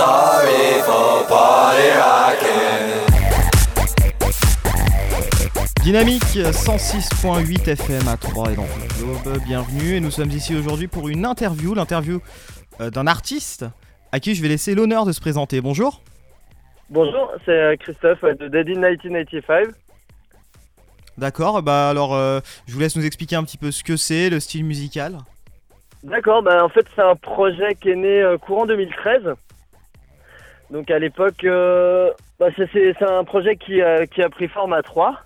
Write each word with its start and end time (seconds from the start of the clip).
Sorry 0.00 0.80
for 0.82 1.26
party 1.28 1.90
rocking. 1.98 3.04
Dynamique 5.82 6.22
106.8 6.22 7.68
FM 7.68 8.08
à 8.08 8.16
3 8.16 8.52
et 8.52 8.56
dans 8.56 8.62
tout 8.62 8.80
le 8.80 9.22
globe, 9.22 9.42
bienvenue 9.44 9.96
et 9.96 10.00
nous 10.00 10.10
sommes 10.10 10.30
ici 10.30 10.56
aujourd'hui 10.56 10.88
pour 10.88 11.10
une 11.10 11.26
interview, 11.26 11.74
l'interview 11.74 12.22
euh, 12.80 12.88
d'un 12.88 13.06
artiste 13.06 13.66
à 14.10 14.20
qui 14.20 14.34
je 14.34 14.40
vais 14.40 14.48
laisser 14.48 14.74
l'honneur 14.74 15.04
de 15.04 15.12
se 15.12 15.20
présenter. 15.20 15.60
Bonjour 15.60 16.00
Bonjour, 16.88 17.32
c'est 17.44 17.50
euh, 17.50 17.76
Christophe 17.76 18.24
euh, 18.24 18.32
de 18.32 18.48
Dead 18.48 18.70
in 18.70 18.80
1985. 18.80 19.68
D'accord, 21.18 21.60
bah 21.60 21.90
alors 21.90 22.14
euh, 22.14 22.40
je 22.66 22.72
vous 22.72 22.80
laisse 22.80 22.96
nous 22.96 23.04
expliquer 23.04 23.36
un 23.36 23.44
petit 23.44 23.58
peu 23.58 23.70
ce 23.70 23.84
que 23.84 23.98
c'est, 23.98 24.30
le 24.30 24.40
style 24.40 24.64
musical. 24.64 25.18
D'accord, 26.02 26.42
bah 26.42 26.64
en 26.64 26.70
fait 26.70 26.86
c'est 26.96 27.02
un 27.02 27.16
projet 27.16 27.74
qui 27.74 27.90
est 27.90 27.96
né 27.96 28.22
euh, 28.22 28.38
courant 28.38 28.64
2013. 28.64 29.34
Donc 30.70 30.90
à 30.90 30.98
l'époque, 30.98 31.44
euh, 31.44 32.10
bah, 32.38 32.48
c'est- 32.56 33.02
un 33.02 33.24
projet 33.24 33.56
qui, 33.56 33.82
a- 33.82 34.06
qui 34.06 34.22
a 34.22 34.28
pris 34.28 34.48
forme 34.48 34.72
à 34.72 34.82
3. 34.82 35.20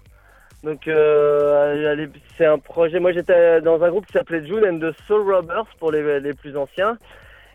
Donc 0.62 0.88
euh, 0.88 2.06
c'est 2.38 2.46
un 2.46 2.59
projet, 2.59 2.98
moi 2.98 3.12
j'étais 3.12 3.60
dans 3.60 3.82
un 3.82 3.91
groupe 3.91 4.06
qui 4.06 4.12
s'appelait 4.15 4.46
June 4.46 4.65
and 4.66 4.78
the 4.78 4.95
Soul 5.06 5.30
Robbers 5.30 5.66
pour 5.78 5.92
les, 5.92 6.20
les 6.20 6.32
plus 6.32 6.56
anciens. 6.56 6.96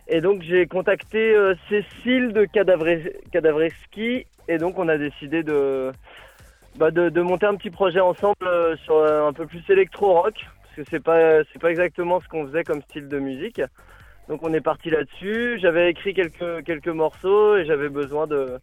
Et 0.07 0.21
donc 0.21 0.43
j'ai 0.43 0.67
contacté 0.67 1.33
euh, 1.35 1.55
Cécile 1.69 2.33
de 2.33 2.45
Cadavre- 2.45 3.09
Cadavreski 3.31 4.27
et 4.47 4.57
donc 4.59 4.77
on 4.77 4.87
a 4.89 4.97
décidé 4.99 5.41
de, 5.41 5.91
bah, 6.75 6.91
de, 6.91 7.09
de 7.09 7.21
monter 7.21 7.47
un 7.47 7.55
petit 7.55 7.71
projet 7.71 7.99
ensemble 7.99 8.35
euh, 8.43 8.75
sur 8.83 8.95
euh, 8.97 9.27
un 9.27 9.33
peu 9.33 9.47
plus 9.47 9.63
électro-rock 9.69 10.35
parce 10.63 10.75
que 10.75 10.81
c'est 10.91 11.03
pas 11.03 11.43
c'est 11.51 11.59
pas 11.59 11.71
exactement 11.71 12.19
ce 12.21 12.27
qu'on 12.27 12.45
faisait 12.45 12.63
comme 12.63 12.83
style 12.83 13.07
de 13.07 13.17
musique. 13.17 13.59
Donc 14.29 14.41
on 14.43 14.53
est 14.53 14.61
parti 14.61 14.89
là-dessus. 14.89 15.57
J'avais 15.61 15.89
écrit 15.89 16.13
quelques 16.13 16.63
quelques 16.65 16.87
morceaux 16.87 17.57
et 17.57 17.65
j'avais 17.65 17.89
besoin 17.89 18.27
de 18.27 18.59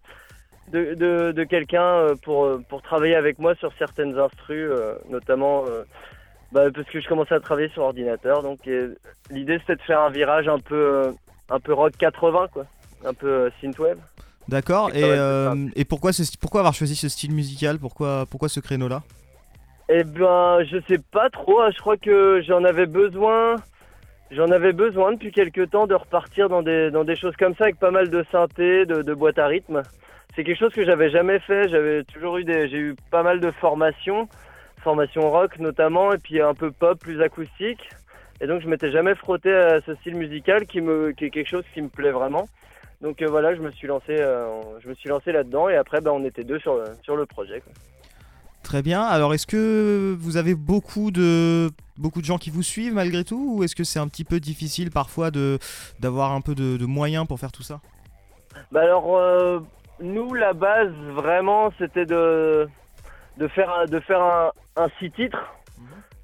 de, 0.73 0.95
de, 0.95 1.33
de 1.33 1.45
quelqu'un 1.45 1.83
euh, 1.85 2.15
pour 2.15 2.45
euh, 2.45 2.61
pour 2.69 2.81
travailler 2.83 3.15
avec 3.17 3.39
moi 3.39 3.55
sur 3.57 3.73
certaines 3.79 4.19
instrus, 4.19 4.69
euh, 4.71 4.95
notamment 5.11 5.65
bah, 6.53 6.71
parce 6.75 6.89
que 6.89 7.01
je 7.01 7.09
commençais 7.09 7.35
à 7.35 7.41
travailler 7.41 7.69
sur 7.71 7.83
ordinateur. 7.83 8.43
Donc 8.43 8.61
l'idée 9.31 9.59
c'était 9.61 9.77
de 9.77 9.83
faire 9.83 10.01
un 10.01 10.11
virage 10.11 10.49
un 10.49 10.59
peu 10.61 11.11
un 11.51 11.61
peu 11.61 11.73
rock 11.75 11.93
80 11.99 12.47
quoi, 12.53 12.65
un 13.05 13.15
peu 13.15 13.51
synthwave. 13.61 13.99
D'accord, 14.49 14.91
et, 14.95 15.03
euh, 15.05 15.67
et 15.75 15.85
pourquoi, 15.85 16.13
ce- 16.13 16.39
pourquoi 16.41 16.61
avoir 16.61 16.73
choisi 16.73 16.95
ce 16.95 17.09
style 17.09 17.33
musical? 17.33 17.81
Pourquoi, 17.81 18.27
pourquoi 18.31 18.49
ce 18.49 18.61
créneau-là? 18.61 19.03
Eh 19.89 20.05
ben, 20.05 20.65
je 20.71 20.79
sais 20.87 21.01
pas 21.13 21.31
trop. 21.31 21.61
hein. 21.63 21.71
Je 21.75 21.81
crois 21.81 21.97
que 21.97 22.41
j'en 22.47 22.63
avais 22.63 22.87
besoin. 22.87 23.57
J'en 24.31 24.51
avais 24.51 24.73
besoin 24.73 25.13
depuis 25.13 25.31
quelques 25.31 25.71
temps 25.71 25.87
de 25.87 25.95
repartir 25.95 26.49
dans 26.49 26.63
des, 26.63 26.91
dans 26.91 27.05
des 27.05 27.15
choses 27.15 27.37
comme 27.37 27.55
ça 27.55 27.65
avec 27.65 27.79
pas 27.79 27.93
mal 27.93 28.11
de 28.11 28.25
synthé, 28.33 28.85
de, 28.85 29.03
de 29.03 29.15
boîte 29.15 29.39
à 29.39 29.47
rythme. 29.47 29.83
C'est 30.35 30.43
quelque 30.43 30.59
chose 30.59 30.73
que 30.73 30.85
j'avais 30.85 31.11
jamais 31.11 31.39
fait. 31.39 31.69
J'avais 31.69 32.03
toujours 32.05 32.39
eu 32.39 32.45
des, 32.45 32.69
j'ai 32.69 32.79
eu 32.79 32.97
pas 33.11 33.23
mal 33.23 33.41
de 33.41 33.51
formations, 33.53 34.29
formation 34.83 35.31
rock 35.31 35.59
notamment, 35.61 36.13
et 36.13 36.19
puis 36.19 36.41
un 36.41 36.55
peu 36.55 36.73
pop, 36.73 36.99
plus 36.99 37.23
acoustique. 37.23 37.89
Et 38.41 38.47
donc 38.47 38.63
je 38.63 38.69
m'étais 38.69 38.91
jamais 38.91 39.15
frotté 39.15 39.55
à 39.55 39.81
ce 39.81 39.95
style 39.95 40.17
musical 40.17 40.67
qui 40.67 40.81
me, 40.81 41.13
qui 41.13 41.27
est 41.27 41.31
quelque 41.31 41.49
chose 41.49 41.65
qui 41.73 41.81
me 41.81 41.89
plaît 41.89 42.11
vraiment. 42.11 42.49
Donc 43.01 43.23
euh, 43.23 43.27
voilà, 43.29 43.55
je 43.55 43.61
me 43.61 43.71
suis 43.71 43.87
lancé, 43.87 44.17
euh, 44.19 44.61
je 44.83 44.89
me 44.89 44.95
suis 44.95 45.09
lancé 45.09 45.31
là-dedans, 45.31 45.69
et 45.69 45.77
après, 45.77 46.01
ben, 46.01 46.11
on 46.11 46.25
était 46.25 46.45
deux 46.45 46.59
sur 46.59 46.77
le, 46.77 46.85
sur 47.03 47.17
le 47.17 47.27
projet. 47.27 47.63
Très 48.63 48.83
bien, 48.83 49.03
alors 49.03 49.33
est-ce 49.33 49.47
que 49.47 50.17
vous 50.19 50.37
avez 50.37 50.55
beaucoup 50.55 51.11
de, 51.11 51.71
beaucoup 51.99 52.21
de 52.21 52.27
gens 52.27 52.39
qui 52.39 52.51
vous 52.51 52.63
suivent 52.63 52.95
malgré 52.95 53.25
tout 53.25 53.55
ou 53.57 53.65
est-ce 53.65 53.75
que 53.75 53.85
c'est 53.85 53.99
un 53.99 54.09
petit 54.09 54.25
peu 54.25 54.41
difficile 54.41 54.91
parfois 54.91 55.31
de, 55.31 55.59
d'avoir 56.01 56.33
un 56.33 56.41
peu 56.41 56.55
de, 56.55 56.77
de 56.77 56.87
moyens 56.87 57.27
pour 57.27 57.39
faire 57.39 57.53
tout 57.53 57.63
ça? 57.63 57.81
Bah 58.73 58.83
alors, 58.83 59.17
euh, 59.17 59.61
nous, 60.01 60.35
la 60.35 60.53
base, 60.53 60.93
vraiment, 61.13 61.73
c'était 61.79 62.07
de, 62.07 62.69
de 63.37 63.49
faire, 63.49 63.71
un, 63.71 63.85
de 63.85 64.01
faire 64.01 64.23
un, 64.23 64.53
un 64.77 64.89
six 64.99 65.11
titres. 65.11 65.45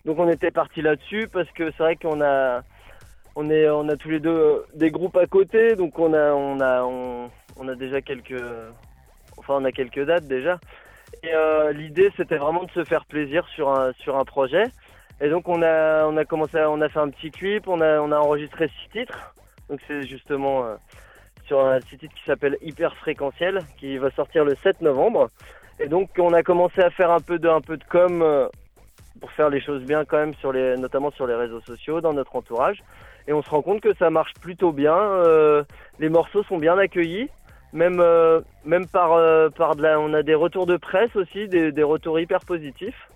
Donc 0.05 0.19
on 0.19 0.28
était 0.28 0.50
parti 0.50 0.83
là-dessus 0.83 1.28
parce 1.33 1.50
que 1.50 1.71
c'est 1.72 1.83
vrai 1.83 1.97
qu'on 1.97 2.21
a, 2.22 2.62
on 3.37 3.50
est, 3.50 3.69
on 3.71 3.89
a 3.89 3.97
tous 3.97 4.10
les 4.10 4.21
deux 4.21 4.31
euh, 4.31 4.66
des 4.75 4.91
groupes 4.91 5.16
à 5.16 5.27
côté, 5.27 5.77
donc 5.77 5.99
on 5.99 6.12
a, 6.12 6.33
on 6.33 6.60
a, 6.60 6.83
on, 6.83 7.31
on 7.56 7.69
a 7.69 7.75
déjà 7.75 8.00
quelques, 8.00 8.43
enfin 9.37 9.54
on 9.59 9.65
a 9.65 9.72
quelques 9.72 10.04
dates 10.04 10.27
déjà. 10.27 10.59
Et 11.22 11.33
euh, 11.34 11.72
l'idée, 11.72 12.10
c'était 12.16 12.39
vraiment 12.39 12.65
de 12.65 12.71
se 12.71 12.84
faire 12.84 13.04
plaisir 13.04 13.47
sur 13.54 13.71
un, 13.71 13.93
sur 14.00 14.19
un 14.19 14.25
projet. 14.25 14.65
Et 15.22 15.28
donc 15.28 15.49
on 15.49 15.62
a, 15.62 16.05
on 16.05 16.25
commencé, 16.25 16.59
on 16.65 16.81
fait 16.88 16.99
un 16.99 17.09
petit 17.09 17.31
clip, 17.31 17.69
on 17.69 17.81
a, 17.81 18.00
enregistré 18.00 18.69
six 18.69 18.91
titres. 18.91 19.34
Donc 19.71 19.78
c'est 19.87 20.03
justement 20.03 20.65
euh, 20.65 20.75
sur 21.47 21.65
un 21.65 21.78
titre 21.78 22.12
qui 22.12 22.25
s'appelle 22.27 22.59
Hyper 22.60 22.97
Fréquentiel, 22.97 23.60
qui 23.78 23.99
va 23.99 24.10
sortir 24.10 24.44
le 24.44 24.56
7 24.56 24.81
novembre. 24.81 25.28
Et 25.78 25.87
donc 25.87 26.10
on 26.19 26.33
a 26.33 26.43
commencé 26.43 26.81
à 26.81 26.91
faire 26.91 27.12
un 27.12 27.21
peu 27.21 27.38
de, 27.38 27.49
un 27.49 27.60
peu 27.60 27.77
de 27.77 27.84
com 27.84 28.21
euh, 28.21 28.49
pour 29.21 29.31
faire 29.31 29.49
les 29.49 29.60
choses 29.60 29.84
bien 29.84 30.05
quand 30.05 30.16
même, 30.16 30.34
sur 30.34 30.53
les, 30.53 30.77
notamment 30.77 31.12
sur 31.12 31.28
les 31.28 31.37
réseaux 31.37 31.60
sociaux, 31.60 32.00
dans 32.00 32.12
notre 32.12 32.34
entourage. 32.34 32.83
Et 33.28 33.33
on 33.33 33.43
se 33.43 33.50
rend 33.50 33.62
compte 33.62 33.81
que 33.81 33.94
ça 33.94 34.10
marche 34.10 34.34
plutôt 34.41 34.72
bien. 34.72 34.97
euh, 34.99 35.62
les 36.00 36.09
morceaux 36.09 36.43
sont 36.43 36.59
bien 36.59 36.77
accueillis. 36.78 37.31
Même, 37.72 37.97
par, 38.93 39.53
par 39.53 39.77
de 39.77 39.83
la, 39.83 39.99
on 39.99 40.12
a 40.12 40.22
des 40.22 40.34
retours 40.34 40.66
de 40.66 40.77
presse 40.77 41.15
aussi, 41.16 41.49
des 41.49 41.83
retours 41.83 42.21
hyper 42.21 42.41
positifs. 42.41 43.09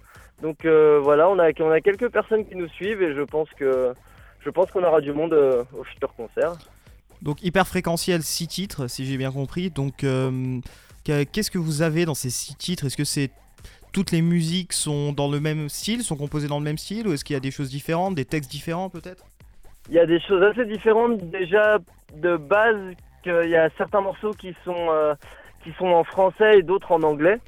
Donc 0.43 0.65
euh, 0.65 1.01
voilà, 1.03 1.29
on 1.29 1.39
a, 1.39 1.51
on 1.61 1.71
a 1.71 1.81
quelques 1.81 2.09
personnes 2.11 2.47
qui 2.47 2.57
nous 2.57 2.69
suivent 2.69 3.03
et 3.03 3.15
je 3.15 3.23
pense 3.23 3.49
que 3.59 3.95
je 4.41 4.51
pense 4.51 4.71
qu'on 4.71 4.85
aura 4.85 5.01
du 5.01 5.13
monde 5.13 5.33
euh, 5.33 5.65
au 5.79 5.83
futur 5.85 6.15
concert. 6.15 6.53
Donc 7.23 7.43
hyper 7.43 7.67
fréquentiel, 7.67 8.23
6 8.23 8.47
titres 8.49 8.87
si 8.89 9.07
j'ai 9.07 9.17
bien 9.17 9.33
compris. 9.33 9.71
Donc 9.71 10.05
euh, 10.05 10.59
qu'est- 11.05 11.27
qu'est-ce 11.27 11.51
que 11.51 11.59
vous 11.59 11.83
avez 11.83 12.05
dans 12.05 12.15
ces 12.15 12.31
6 12.31 12.57
titres? 12.57 12.85
Est-ce 12.87 12.97
que 12.97 13.05
c'est 13.05 13.31
toutes 13.93 14.11
les 14.13 14.21
musiques 14.21 14.75
sont 14.75 15.13
dans 15.13 15.31
le 15.31 15.41
même 15.41 15.71
style, 15.71 16.03
sont 16.03 16.17
composées 16.17 16.49
dans 16.49 16.59
le 16.59 16.65
même 16.65 16.77
style 16.77 17.09
ou 17.09 17.13
est-ce 17.15 17.25
qu'il 17.25 17.35
y 17.35 17.37
a 17.39 17.41
des 17.41 17.51
choses 17.51 17.71
différentes, 17.71 18.15
des 18.15 18.27
textes 18.27 18.51
différents 18.51 18.91
peut-être? 18.91 19.25
Il 19.89 19.95
y 19.95 19.99
a 19.99 20.05
des 20.07 20.21
choses 20.21 20.43
assez 20.43 20.67
différentes 20.67 21.19
déjà 21.31 21.79
de 22.15 22.37
base 22.37 22.77
qu'il 23.23 23.49
y 23.49 23.57
a 23.57 23.71
certains 23.79 24.03
morceaux 24.03 24.33
qui 24.33 24.55
sont 24.65 24.89
qui 25.65 25.73
sont 25.79 25.87
en 25.87 26.05
français 26.05 26.59
et 26.59 26.63
d'autres 26.63 26.93
en 26.93 27.03
anglais. 27.03 27.41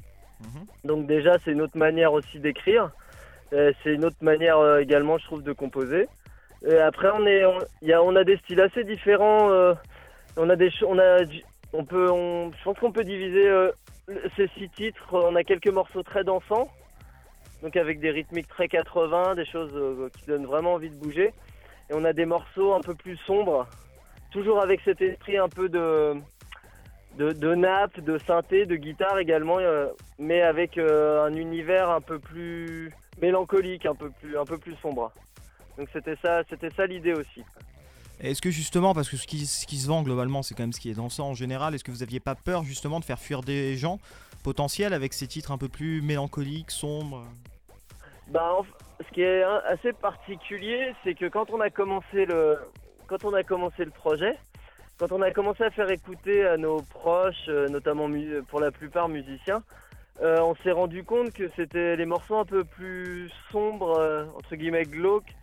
Donc 0.83 1.07
déjà 1.07 1.37
c'est 1.39 1.51
une 1.51 1.61
autre 1.61 1.77
manière 1.77 2.13
aussi 2.13 2.39
d'écrire. 2.39 2.91
Euh, 3.53 3.71
c'est 3.83 3.93
une 3.93 4.05
autre 4.05 4.21
manière 4.21 4.57
euh, 4.59 4.79
également 4.79 5.17
je 5.17 5.25
trouve 5.25 5.43
de 5.43 5.53
composer. 5.53 6.07
Et 6.67 6.77
après 6.77 7.09
on 7.13 7.25
est 7.25 7.45
on, 7.45 7.57
y 7.81 7.93
a, 7.93 8.01
on 8.03 8.15
a 8.15 8.23
des 8.23 8.37
styles 8.37 8.61
assez 8.61 8.83
différents. 8.83 9.49
euh, 9.51 9.73
on 10.37 10.49
a 10.49 10.55
des 10.55 10.71
on 10.87 10.99
a 10.99 11.17
on 11.73 11.83
peut 11.85 12.07
je 12.07 12.63
pense 12.63 12.77
qu'on 12.79 12.91
peut 12.91 13.03
diviser 13.03 13.47
euh, 13.47 13.71
ces 14.35 14.47
six 14.57 14.69
titres. 14.69 15.07
On 15.11 15.35
a 15.35 15.43
quelques 15.43 15.69
morceaux 15.69 16.03
très 16.03 16.23
dansants. 16.23 16.69
Donc 17.61 17.75
avec 17.75 17.99
des 17.99 18.11
rythmiques 18.11 18.47
très 18.47 18.67
80, 18.67 19.35
des 19.35 19.45
choses 19.45 19.71
euh, 19.75 20.09
qui 20.17 20.25
donnent 20.27 20.45
vraiment 20.45 20.73
envie 20.75 20.89
de 20.89 20.95
bouger. 20.95 21.33
Et 21.89 21.93
on 21.93 22.05
a 22.05 22.13
des 22.13 22.25
morceaux 22.25 22.73
un 22.73 22.81
peu 22.81 22.95
plus 22.95 23.17
sombres, 23.25 23.67
toujours 24.31 24.61
avec 24.61 24.79
cet 24.81 25.01
esprit 25.01 25.37
un 25.37 25.49
peu 25.49 25.67
de, 25.67 26.13
de, 27.19 27.33
de 27.33 27.53
nappe, 27.53 27.99
de 27.99 28.17
synthé, 28.25 28.65
de 28.65 28.77
guitare 28.77 29.19
également, 29.19 29.59
euh, 29.59 29.87
mais 30.17 30.41
avec 30.41 30.77
euh, 30.77 31.25
un 31.25 31.35
univers 31.35 31.89
un 31.89 31.99
peu 31.99 32.17
plus 32.17 32.91
mélancolique, 33.21 33.85
un 33.85 33.93
peu 33.93 34.09
plus, 34.09 34.37
un 34.37 34.45
peu 34.45 34.57
plus 34.57 34.75
sombre. 34.77 35.11
Donc 35.77 35.89
c'était 35.91 36.15
ça, 36.23 36.43
c'était 36.49 36.69
ça 36.69 36.85
l'idée 36.85 37.13
aussi. 37.13 37.43
Est-ce 38.21 38.41
que 38.41 38.51
justement, 38.51 38.93
parce 38.93 39.09
que 39.09 39.17
ce 39.17 39.27
qui, 39.27 39.45
ce 39.45 39.67
qui 39.67 39.77
se 39.77 39.87
vend 39.87 40.01
globalement, 40.01 40.43
c'est 40.43 40.55
quand 40.55 40.63
même 40.63 40.73
ce 40.73 40.79
qui 40.79 40.89
est 40.89 40.93
dansant 40.95 41.29
en 41.29 41.33
général, 41.33 41.75
est-ce 41.75 41.83
que 41.83 41.91
vous 41.91 42.03
aviez 42.03 42.21
pas 42.21 42.35
peur 42.35 42.63
justement 42.63 43.01
de 43.01 43.05
faire 43.05 43.19
fuir 43.19 43.41
des 43.41 43.75
gens 43.75 43.99
potentiels 44.43 44.93
avec 44.93 45.13
ces 45.13 45.27
titres 45.27 45.51
un 45.51 45.57
peu 45.57 45.67
plus 45.67 46.01
mélancoliques, 46.01 46.71
sombres? 46.71 47.25
Bah, 48.27 48.57
ce 49.05 49.13
qui 49.13 49.21
est 49.21 49.43
assez 49.67 49.91
particulier, 49.91 50.93
c'est 51.03 51.15
que 51.15 51.25
quand 51.25 51.49
on 51.49 51.59
a 51.59 51.69
commencé 51.69 52.25
le, 52.25 52.59
quand 53.07 53.25
on 53.25 53.33
a 53.33 53.43
commencé 53.43 53.83
le 53.83 53.91
projet, 53.91 54.37
quand 54.99 55.13
on 55.13 55.21
a 55.21 55.31
commencé 55.31 55.63
à 55.63 55.71
faire 55.71 55.89
écouter 55.89 56.45
à 56.45 56.57
nos 56.57 56.81
proches, 56.81 57.47
euh, 57.47 57.69
notamment 57.69 58.09
pour 58.49 58.59
la 58.59 58.69
plupart 58.69 59.07
musiciens, 59.07 59.63
euh, 60.21 60.39
on 60.41 60.55
s'est 60.55 60.73
rendu 60.73 61.05
compte 61.05 61.31
que 61.31 61.49
c'était 61.55 61.95
les 61.95 62.05
morceaux 62.05 62.37
un 62.37 62.45
peu 62.45 62.65
plus 62.65 63.31
sombres, 63.49 63.97
euh, 63.97 64.25
entre 64.37 64.57
guillemets 64.57 64.83
glauques, 64.83 65.33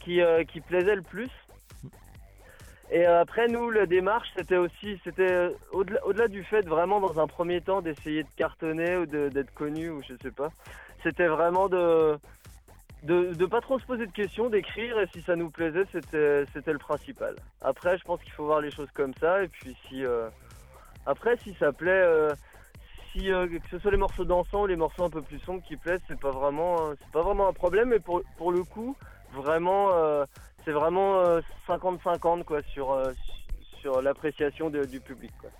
qui, 0.00 0.20
qui 0.52 0.60
plaisaient 0.60 0.94
le 0.94 1.02
plus. 1.02 1.30
Et 2.92 3.04
après, 3.04 3.48
nous, 3.48 3.70
la 3.70 3.86
démarche, 3.86 4.28
c'était 4.36 4.56
aussi, 4.56 5.00
c'était 5.02 5.48
au-delà 5.72 6.28
du 6.28 6.44
fait 6.44 6.64
vraiment 6.64 7.00
dans 7.00 7.18
un 7.18 7.26
premier 7.26 7.60
temps 7.60 7.82
d'essayer 7.82 8.22
de 8.22 8.28
cartonner 8.36 8.96
ou 8.98 9.06
d'être 9.06 9.52
connu 9.52 9.90
ou 9.90 10.00
je 10.08 10.14
sais 10.22 10.30
pas. 10.30 10.50
C'était 11.02 11.26
vraiment 11.26 11.68
de, 11.68 12.16
de 13.02 13.34
de 13.34 13.46
pas 13.46 13.60
trop 13.60 13.78
se 13.78 13.84
poser 13.86 14.06
de 14.06 14.12
questions, 14.12 14.48
d'écrire 14.48 14.98
et 15.00 15.06
si 15.12 15.22
ça 15.22 15.36
nous 15.36 15.50
plaisait, 15.50 15.84
c'était 15.92 16.44
c'était 16.52 16.72
le 16.72 16.78
principal. 16.78 17.36
Après, 17.60 17.96
je 17.98 18.04
pense 18.04 18.20
qu'il 18.22 18.32
faut 18.32 18.44
voir 18.46 18.60
les 18.60 18.70
choses 18.70 18.90
comme 18.94 19.12
ça 19.20 19.42
et 19.42 19.48
puis 19.48 19.76
si 19.88 20.04
euh, 20.04 20.28
après 21.06 21.36
si 21.44 21.54
ça 21.58 21.72
plaît, 21.72 21.90
euh, 21.90 22.34
si 23.12 23.30
euh, 23.32 23.46
que 23.46 23.68
ce 23.70 23.78
soit 23.78 23.90
les 23.90 23.96
morceaux 23.96 24.24
dansants 24.24 24.62
ou 24.62 24.66
les 24.66 24.76
morceaux 24.76 25.04
un 25.04 25.10
peu 25.10 25.22
plus 25.22 25.38
sombres 25.40 25.62
qui 25.66 25.76
plaisent, 25.76 26.00
c'est 26.08 26.18
pas 26.18 26.32
vraiment 26.32 26.90
c'est 26.98 27.10
pas 27.12 27.22
vraiment 27.22 27.48
un 27.48 27.52
problème. 27.52 27.90
Mais 27.90 28.00
pour 28.00 28.22
pour 28.36 28.50
le 28.52 28.64
coup, 28.64 28.96
vraiment 29.34 29.90
c'est 30.64 30.72
vraiment 30.72 31.20
euh, 31.20 31.40
50-50 31.68 32.44
quoi 32.44 32.62
sur 32.62 32.96
sur 33.80 34.02
l'appréciation 34.02 34.68
de- 34.70 34.84
du 34.86 35.00
public 35.00 35.30
quoi. 35.40 35.50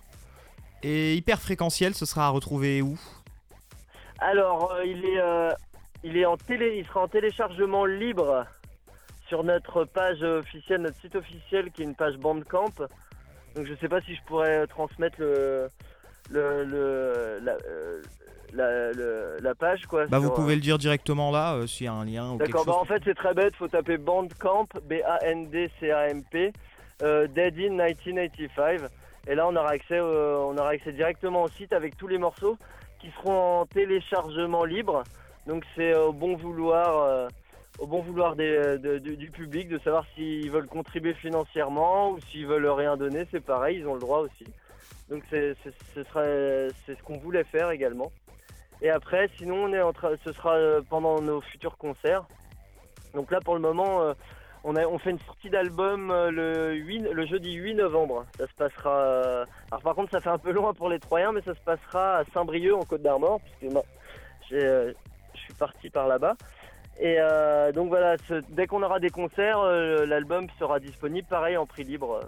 Et 0.83 1.15
hyper 1.15 1.41
fréquentiel, 1.41 1.95
ce 1.95 2.07
sera 2.07 2.27
à 2.27 2.29
retrouver 2.29 2.83
où? 2.83 2.99
Alors, 4.19 4.73
euh, 4.73 4.85
il 4.85 5.05
est, 5.05 5.19
euh, 5.19 5.51
il 6.07 6.17
est 6.17 6.25
en 6.25 6.37
télé, 6.37 6.77
il 6.79 6.87
sera 6.87 7.01
en 7.03 7.09
téléchargement 7.09 7.85
libre 7.85 8.47
sur 9.27 9.43
notre 9.43 9.85
page 9.85 10.23
officielle, 10.23 10.83
notre 10.83 11.01
site 11.01 11.17
officiel, 11.17 11.73
qui 11.73 11.83
est 11.83 11.85
une 11.85 11.97
page 11.97 12.17
Bandcamp. 12.17 12.71
Donc, 13.57 13.67
je 13.67 13.75
sais 13.81 13.89
pas 13.89 14.01
si 14.03 14.15
je 14.15 14.23
pourrais 14.23 14.67
transmettre 14.69 15.17
le, 15.19 15.69
le, 16.31 16.65
le- 16.65 17.41
la, 17.43 17.53
euh, 17.67 18.03
la, 18.53 18.93
le- 18.93 19.39
la 19.41 19.55
page 19.57 19.85
quoi. 19.87 20.07
Bah 20.07 20.21
vous 20.21 20.31
pouvez 20.31 20.53
euh, 20.53 20.57
le 20.57 20.61
dire 20.63 20.79
directement 20.79 21.33
là, 21.33 21.55
euh, 21.57 21.67
s'il 21.67 21.87
y 21.87 21.89
a 21.89 21.93
un 21.93 22.05
lien 22.05 22.33
ou 22.33 22.37
D'accord, 22.39 22.65
chose. 22.65 22.67
bah 22.75 22.79
en 22.81 22.85
fait 22.85 23.03
c'est 23.05 23.15
très 23.17 23.35
bête, 23.35 23.57
faut 23.57 23.67
taper 23.67 23.97
Bandcamp, 23.99 24.67
B-A-N-D-C-A-M-P, 24.85 26.53
euh, 27.03 27.27
Dead 27.27 27.59
in 27.59 27.71
1985. 27.85 28.81
Et 29.27 29.35
là 29.35 29.49
on 29.49 29.57
aura 29.57 29.71
accès, 29.71 29.99
euh, 29.99 30.37
on 30.39 30.57
aura 30.57 30.69
accès 30.71 30.93
directement 30.93 31.43
au 31.43 31.49
site 31.49 31.73
avec 31.73 31.97
tous 31.97 32.07
les 32.07 32.19
morceaux 32.19 32.57
qui 33.01 33.11
seront 33.11 33.61
en 33.63 33.67
téléchargement 33.67 34.65
libre. 34.65 35.03
Donc 35.47 35.65
c'est 35.75 35.95
au 35.95 36.13
bon 36.13 36.37
vouloir, 36.37 37.03
euh, 37.05 37.29
au 37.79 37.87
bon 37.87 38.03
vouloir 38.03 38.35
de- 38.37 38.99
du, 38.99 39.31
public 39.31 39.69
de 39.69 39.79
savoir 39.79 40.05
s'ils 40.15 40.51
veulent 40.51 40.67
contribuer 40.67 41.15
financièrement 41.15 42.11
ou 42.11 42.21
s'ils 42.31 42.47
veulent 42.47 42.67
rien 42.69 42.97
donner, 42.97 43.27
c'est 43.31 43.45
pareil, 43.45 43.79
ils 43.79 43.87
ont 43.87 43.95
le 43.95 44.01
droit 44.01 44.21
aussi. 44.21 44.47
Donc 45.09 45.23
c'est 45.31 45.55
ce 45.97 47.03
qu'on 47.05 47.19
voulait 47.19 47.45
faire 47.45 47.71
également. 47.71 48.11
Et 48.83 48.91
après, 48.91 49.31
sinon, 49.39 49.65
on 49.65 49.73
est 49.73 49.81
en 49.81 49.93
ce 50.25 50.33
sera 50.33 50.55
euh, 50.55 50.83
pendant 50.89 51.23
nos 51.23 51.41
futurs 51.41 51.79
concerts. 51.79 52.25
Donc 53.15 53.31
là, 53.31 53.41
pour 53.41 53.55
le 53.55 53.61
moment, 53.61 54.03
euh, 54.03 54.13
on, 54.65 54.99
fait 54.99 55.11
une 55.11 55.21
sortie 55.21 55.49
d'album 55.49 56.11
euh, 56.11 56.31
le, 56.31 56.75
8 56.75 56.99
le 56.99 57.27
jeudi 57.27 57.55
8 57.55 57.75
novembre. 57.75 58.27
Ça 58.39 58.47
se 58.47 58.55
passera. 58.55 58.99
euh, 58.99 59.47
Alors 59.71 59.83
par 59.83 59.95
contre, 59.95 60.11
ça 60.11 60.21
fait 60.21 60.29
un 60.29 60.39
peu 60.39 60.51
loin 60.51 60.75
pour 60.75 60.89
les 60.91 60.99
Troyens, 60.99 61.33
mais 61.33 61.41
ça 61.43 61.55
se 61.55 61.61
passera 61.61 62.19
à 62.19 62.25
Saint-Brieuc 62.35 62.75
en 62.75 62.85
Côte 62.85 63.03
d'Armor, 63.03 63.41
puisque 63.41 63.73
moi, 63.73 63.83
j'ai, 64.51 64.63
euh, 64.63 64.93
suis 65.47 65.55
parti 65.55 65.91
par 65.91 66.07
là-bas. 66.09 66.37
Et 67.01 67.17
euh, 67.21 67.73
donc 67.73 67.89
voilà, 67.89 68.17
ce- 68.29 68.43
dès 68.51 68.67
qu'on 68.67 68.83
aura 68.83 69.01
des 69.01 69.11
concerts, 69.11 69.61
euh, 69.61 70.07
l'album 70.07 70.47
sera 70.59 70.81
disponible, 70.81 71.27
pareil 71.29 71.57
en 71.57 71.67
prix 71.67 71.85
libre. 71.85 72.21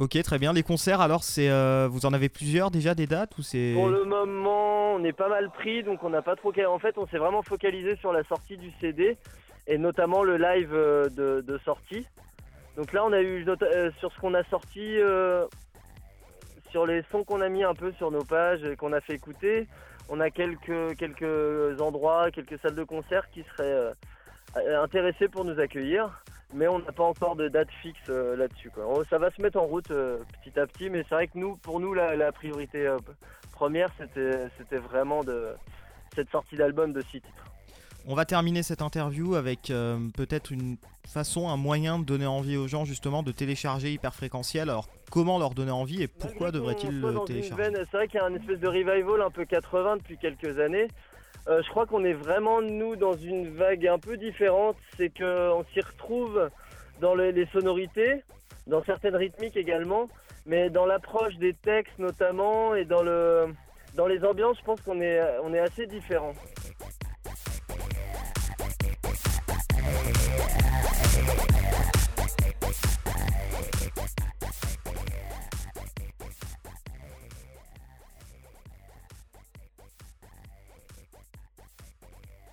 Ok, 0.00 0.20
très 0.22 0.38
bien. 0.38 0.52
Les 0.52 0.62
concerts, 0.62 1.00
alors, 1.00 1.24
c'est, 1.24 1.48
euh, 1.50 1.88
vous 1.90 2.06
en 2.06 2.12
avez 2.12 2.28
plusieurs 2.28 2.70
déjà 2.70 2.94
des 2.94 3.06
dates 3.06 3.36
ou 3.38 3.42
c'est 3.42 3.72
Pour 3.74 3.88
le 3.88 4.04
moment, 4.04 4.94
on 4.94 5.02
est 5.04 5.12
pas 5.12 5.28
mal 5.28 5.50
pris, 5.50 5.82
donc 5.82 6.02
on 6.04 6.10
n'a 6.10 6.22
pas 6.22 6.36
trop. 6.36 6.52
En 6.68 6.78
fait, 6.78 6.98
on 6.98 7.06
s'est 7.08 7.18
vraiment 7.18 7.42
focalisé 7.42 7.96
sur 7.96 8.12
la 8.12 8.22
sortie 8.24 8.56
du 8.56 8.70
CD 8.80 9.16
et 9.66 9.76
notamment 9.78 10.22
le 10.22 10.36
live 10.36 10.70
de, 10.72 11.40
de 11.40 11.58
sortie. 11.64 12.06
Donc 12.76 12.92
là, 12.92 13.04
on 13.04 13.12
a 13.12 13.20
eu 13.22 13.44
sur 13.98 14.12
ce 14.12 14.20
qu'on 14.20 14.34
a 14.34 14.44
sorti, 14.44 14.98
sur 16.70 16.86
les 16.86 17.02
sons 17.10 17.24
qu'on 17.24 17.40
a 17.40 17.48
mis 17.48 17.64
un 17.64 17.74
peu 17.74 17.92
sur 17.92 18.10
nos 18.10 18.24
pages 18.24 18.62
et 18.64 18.76
qu'on 18.76 18.92
a 18.92 19.00
fait 19.00 19.14
écouter, 19.14 19.66
on 20.08 20.20
a 20.20 20.30
quelques 20.30 20.96
quelques 20.96 21.80
endroits, 21.80 22.30
quelques 22.30 22.58
salles 22.60 22.74
de 22.74 22.84
concert 22.84 23.28
qui 23.30 23.44
seraient 23.44 23.94
euh, 24.56 24.82
intéressés 24.82 25.28
pour 25.28 25.44
nous 25.44 25.58
accueillir. 25.60 26.22
Mais 26.54 26.66
on 26.66 26.78
n'a 26.78 26.92
pas 26.92 27.04
encore 27.04 27.36
de 27.36 27.48
date 27.48 27.68
fixe 27.82 28.00
euh, 28.08 28.34
là-dessus. 28.34 28.70
Ça 29.10 29.18
va 29.18 29.30
se 29.30 29.42
mettre 29.42 29.58
en 29.58 29.66
route 29.66 29.90
euh, 29.90 30.18
petit 30.42 30.58
à 30.58 30.66
petit, 30.66 30.88
mais 30.88 31.04
c'est 31.08 31.14
vrai 31.14 31.28
que 31.28 31.36
nous, 31.36 31.56
pour 31.56 31.78
nous, 31.78 31.92
la, 31.92 32.32
priorité 32.32 32.90
première, 33.52 33.90
c'était 33.98 34.78
vraiment 34.78 35.20
cette 36.14 36.30
sortie 36.30 36.56
d'album 36.56 36.92
de 36.92 37.02
six 37.02 37.20
titres. 37.20 37.44
On 38.06 38.14
va 38.14 38.24
terminer 38.24 38.62
cette 38.62 38.80
interview 38.80 39.34
avec 39.34 39.70
peut-être 40.16 40.50
une 40.50 40.78
façon, 41.06 41.48
un 41.50 41.58
moyen 41.58 41.98
de 41.98 42.04
donner 42.04 42.26
envie 42.26 42.56
aux 42.56 42.68
gens 42.68 42.86
justement 42.86 43.22
de 43.22 43.32
télécharger 43.32 43.92
Hyperfréquentiel. 43.92 44.72
Comment 45.10 45.38
leur 45.38 45.50
donner 45.50 45.70
envie 45.70 46.02
et 46.02 46.08
pourquoi 46.08 46.50
devraient-ils 46.50 47.00
le 47.00 47.24
télécharger 47.26 47.72
C'est 47.90 47.96
vrai 47.96 48.08
qu'il 48.08 48.20
y 48.20 48.22
a 48.22 48.26
un 48.26 48.34
espèce 48.34 48.60
de 48.60 48.68
revival 48.68 49.22
un 49.22 49.30
peu 49.30 49.44
80 49.44 49.96
depuis 49.98 50.18
quelques 50.18 50.58
années. 50.58 50.88
Euh, 51.48 51.62
je 51.62 51.70
crois 51.70 51.86
qu'on 51.86 52.04
est 52.04 52.12
vraiment, 52.12 52.60
nous, 52.60 52.96
dans 52.96 53.14
une 53.14 53.54
vague 53.56 53.86
un 53.86 53.98
peu 53.98 54.16
différente. 54.16 54.76
C'est 54.96 55.08
qu'on 55.10 55.64
s'y 55.72 55.80
retrouve 55.80 56.50
dans 57.00 57.14
le- 57.14 57.30
les 57.30 57.46
sonorités, 57.46 58.22
dans 58.66 58.82
certaines 58.84 59.16
rythmiques 59.16 59.56
également, 59.56 60.08
mais 60.46 60.68
dans 60.68 60.84
l'approche 60.84 61.34
des 61.36 61.54
textes 61.54 61.98
notamment 61.98 62.74
et 62.74 62.84
dans, 62.84 63.02
le, 63.02 63.46
dans 63.94 64.06
les 64.06 64.22
ambiances, 64.24 64.58
je 64.58 64.64
pense 64.64 64.80
qu'on 64.82 65.00
est, 65.00 65.20
on 65.42 65.54
est 65.54 65.60
assez 65.60 65.86
différents. 65.86 66.34